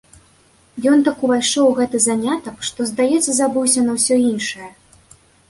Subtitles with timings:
[0.91, 4.69] Ён так увайшоў у гэты занятак, што, здаецца, забыўся на ўсё іншае.